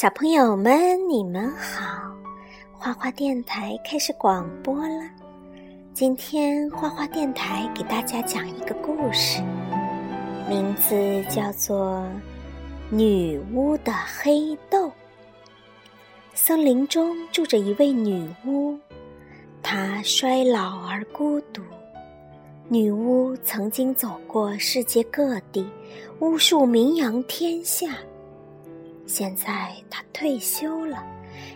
[0.00, 2.10] 小朋友们，你们好！
[2.72, 5.04] 花花电台开始广播了。
[5.92, 9.42] 今天花花电台给大家讲一个故事，
[10.48, 11.98] 名字叫做
[12.88, 14.86] 《女巫的黑豆》。
[16.32, 18.78] 森林中住着一位女巫，
[19.62, 21.60] 她衰老而孤独。
[22.70, 25.68] 女巫曾经走过世界各地，
[26.20, 27.98] 巫术名扬天下。
[29.10, 31.04] 现在他退休了，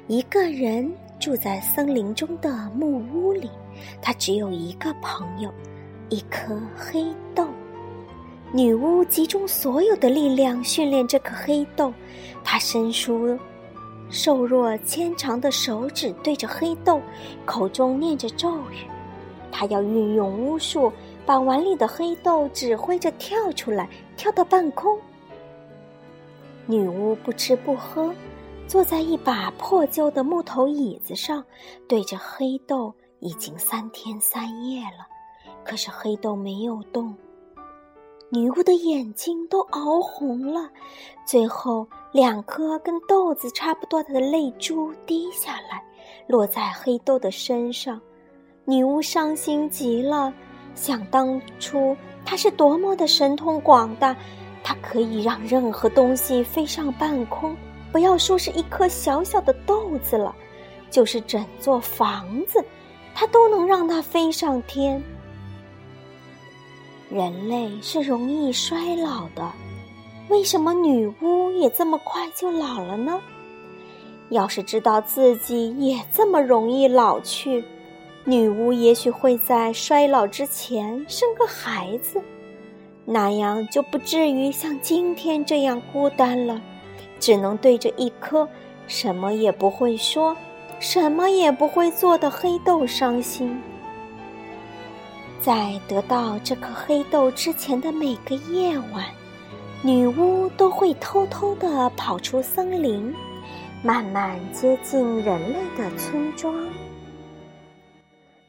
[0.09, 3.49] 一个人住在森林中的木屋里。
[4.03, 5.49] 他只有一个朋友，
[6.09, 7.47] 一颗黑豆。
[8.53, 11.95] 女巫集中所有的力量训练这颗黑豆，
[12.43, 13.39] 她伸出
[14.11, 17.01] 瘦弱纤长的手指，对着黑豆，
[17.47, 18.89] 口中念着咒语。
[19.53, 20.93] 她要运用巫术，
[21.25, 24.99] 把碗里的黑豆指挥着跳出来，跳到半空。
[26.67, 28.15] 女巫不吃不喝，
[28.67, 31.45] 坐在一把破旧的木头椅子上，
[31.89, 32.95] 对着黑豆。
[33.21, 35.07] 已经三天三夜了，
[35.65, 37.17] 可是黑豆没有动。
[38.29, 40.69] 女巫的眼睛都熬红了，
[41.27, 45.83] 最后两颗跟豆子差不多的泪珠滴下来，
[46.27, 47.99] 落在黑豆的身上。
[48.67, 50.31] 女巫伤心极了，
[50.75, 54.15] 想当初她是多么的神通广大。
[54.65, 57.55] 它可以让任何东西飞上半空，
[57.93, 60.35] 不要说是一颗小小的豆子了，
[60.91, 62.65] 就是整座房子，
[63.15, 65.01] 它都能让它飞上天。
[67.11, 69.53] 人类是容易衰老的，
[70.31, 73.21] 为什么女巫也这么快就老了呢？
[74.31, 77.63] 要是知道自己也这么容易老去，
[78.25, 82.21] 女巫也许会在衰老之前生个孩子。
[83.07, 86.61] 那样就不至于像今天这样孤单了，
[87.21, 88.49] 只能对着一颗
[88.87, 90.37] 什么也不会说、
[90.81, 93.61] 什么也不会做的黑豆伤心。
[95.41, 99.05] 在得到这颗黑豆之前的每个夜晚，
[99.83, 103.15] 女巫都会偷偷地跑出森林，
[103.83, 106.55] 慢慢接近人类的村庄。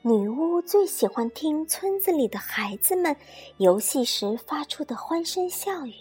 [0.07, 3.15] 女巫最喜欢听村子里的孩子们
[3.57, 5.95] 游戏时发出的欢声笑语，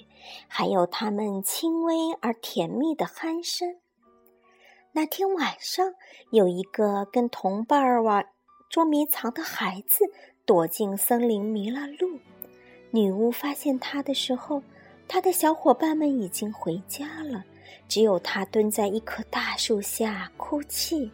[0.47, 3.77] 还有他们轻微而甜蜜的鼾声。
[4.93, 5.95] 那天晚上，
[6.29, 8.29] 有一个跟同伴玩
[8.69, 10.05] 捉迷藏的孩子
[10.45, 12.19] 躲进森林迷了路。
[12.91, 14.63] 女巫发现他的时候，
[15.09, 17.43] 他的小伙伴们已经回家了，
[17.89, 21.11] 只有他蹲在一棵大树下哭泣。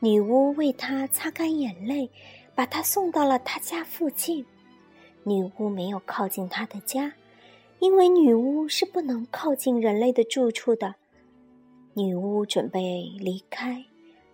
[0.00, 2.08] 女巫为他擦干眼泪，
[2.54, 4.46] 把他送到了他家附近。
[5.24, 7.12] 女巫没有靠近他的家，
[7.80, 10.94] 因为女巫是不能靠近人类的住处的。
[11.94, 13.84] 女巫准备离开，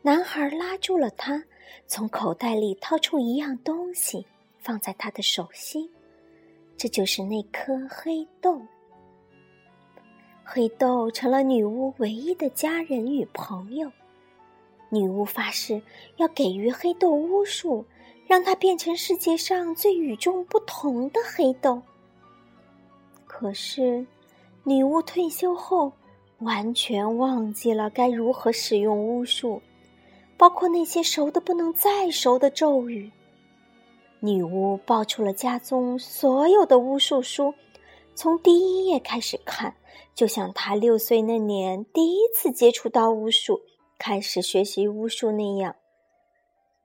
[0.02, 1.42] 男孩拉住了她，
[1.86, 4.26] 从口袋里掏出一样东西，
[4.58, 5.88] 放在他的手心。
[6.76, 8.60] 这就是那颗黑豆。
[10.44, 13.90] 黑豆成了女巫唯一的家人与朋友。
[14.94, 15.82] 女巫发誓
[16.18, 17.84] 要给予黑豆巫术，
[18.28, 21.82] 让它变成世界上最与众不同的黑豆。
[23.26, 24.06] 可是，
[24.62, 25.92] 女巫退休后
[26.38, 29.60] 完全忘记了该如何使用巫术，
[30.36, 33.10] 包括那些熟的不能再熟的咒语。
[34.20, 37.52] 女巫抱出了家中所有的巫术书，
[38.14, 39.74] 从第一页开始看，
[40.14, 43.60] 就像她六岁那年第一次接触到巫术。
[43.98, 45.76] 开始学习巫术那样，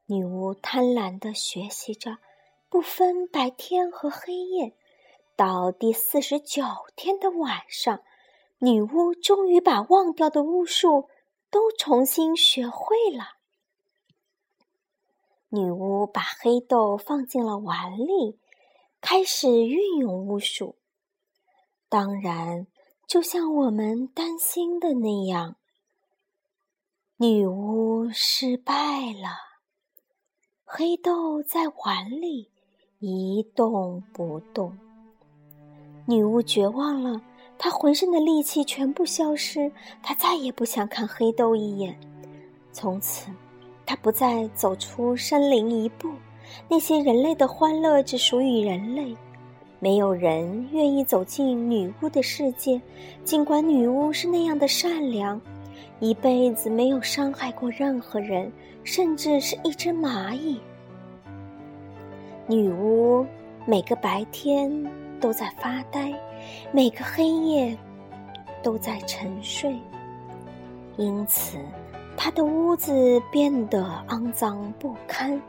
[0.06, 2.18] 女巫贪婪地学习着，
[2.70, 4.76] 不分白天和黑夜。
[5.36, 6.64] 到第四十九
[6.96, 8.02] 天的晚上，
[8.60, 11.10] 女巫终于把忘掉的巫术
[11.50, 13.38] 都重新学会了。
[15.50, 18.38] 女巫把黑豆放进了碗里，
[19.02, 20.76] 开始运用巫术。
[21.90, 22.68] 当然，
[23.08, 25.56] 就像我们担心的那样。
[27.22, 28.74] 女巫失败
[29.12, 29.28] 了，
[30.64, 32.50] 黑豆在碗里
[33.00, 34.72] 一动不动。
[36.06, 37.22] 女巫绝望了，
[37.58, 39.70] 她浑身的力气全部消失，
[40.02, 41.94] 她再也不想看黑豆一眼。
[42.72, 43.30] 从此，
[43.86, 46.10] 她不再走出森林一步。
[46.70, 49.14] 那些人类的欢乐只属于人类，
[49.80, 52.82] 没有人愿意走进女巫的世界，
[53.26, 55.42] 尽管女巫是那样的善良。
[56.00, 58.52] 一辈子没有伤害过任何人，
[58.84, 60.60] 甚至是一只蚂蚁。
[62.48, 63.26] 女巫
[63.66, 64.72] 每个白天
[65.20, 66.14] 都在发呆，
[66.72, 67.78] 每个黑夜
[68.64, 69.76] 都在沉睡。
[70.96, 71.58] 因此
[72.16, 75.40] 他的屋子变得肮脏不堪，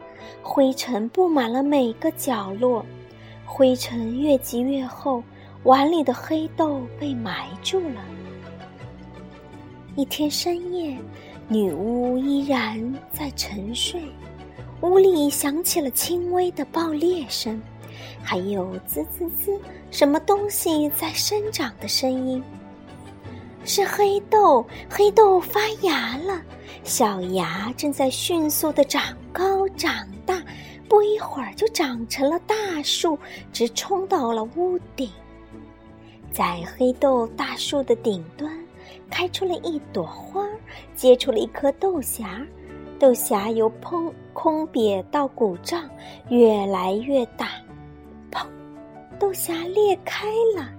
[0.42, 2.84] 灰尘布满了每个角落。
[3.46, 5.22] 灰尘越积越厚，
[5.62, 8.04] 碗里的黑豆被埋住了。
[9.96, 10.96] 一天深夜，
[11.48, 14.00] 女巫依然在沉睡，
[14.82, 17.60] 屋里响起了轻微的爆裂声，
[18.22, 19.60] 还有滋滋滋
[19.90, 22.42] 什么东西在生长的声音。
[23.64, 26.40] 是黑豆，黑豆发芽了，
[26.84, 30.40] 小芽正在迅速的长高长大，
[30.88, 33.18] 不一会儿就长成了大树，
[33.52, 35.10] 直冲到了屋顶。
[36.32, 38.50] 在黑豆大树的顶端，
[39.10, 40.46] 开出了一朵花，
[40.94, 42.46] 结出了一颗豆荚，
[42.98, 45.88] 豆荚由砰空瘪到鼓胀，
[46.28, 47.48] 越来越大，
[48.30, 48.46] 砰，
[49.18, 50.70] 豆荚裂开了，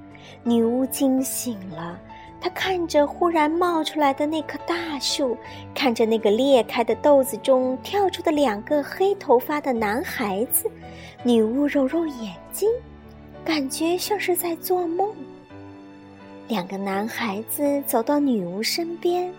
[0.43, 1.99] 女巫惊醒了。
[2.39, 5.37] 她看着忽然冒出来的那棵大树，
[5.75, 10.67] 看着那个裂开的豆子中跳出的两个黑头发的男孩子，
[11.23, 12.67] 女巫揉揉眼睛，
[13.45, 15.13] 感觉像是在做梦。
[16.47, 19.33] 两个男孩子走到女巫身边，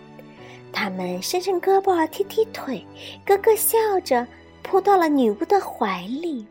[0.72, 2.84] 他们伸伸胳膊，踢踢腿，
[3.26, 4.26] 咯咯笑着
[4.62, 6.46] 扑到了女巫的怀里。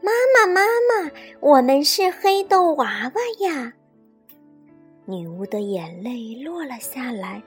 [0.00, 1.10] 妈妈，妈妈，
[1.40, 3.72] 我们是黑豆娃娃呀！
[5.06, 7.42] 女巫的眼泪落了下来，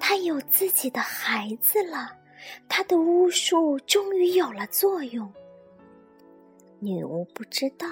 [0.00, 2.12] 她有自己的孩子了，
[2.68, 5.32] 她的巫术终于有了作用。
[6.78, 7.86] 女巫不知道，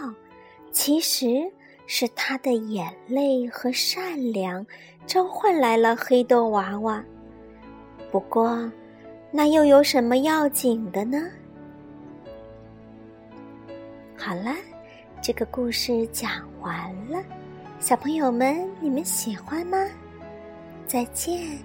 [0.73, 1.51] 其实
[1.93, 4.65] 是他的眼泪和善良
[5.09, 7.05] 召唤来了黑豆娃娃。
[8.13, 8.71] 不过，
[9.33, 11.21] 那又有什么要紧的呢？
[14.17, 14.55] 好啦，
[15.21, 17.21] 这个故事讲完了。
[17.81, 19.77] 小朋友们，你们喜欢吗？
[20.87, 21.59] 再见。